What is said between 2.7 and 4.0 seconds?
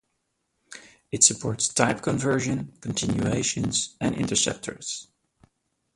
continuations,